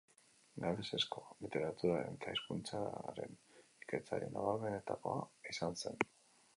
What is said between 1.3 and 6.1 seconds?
literaturaren eta hizkuntzaren ikertzaile nabarmenetakoa izan zen.